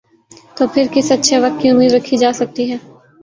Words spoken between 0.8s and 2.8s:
کس اچھے وقت کی امید رکھی جا سکتی ہے۔